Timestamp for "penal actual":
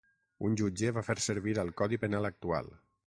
2.07-2.73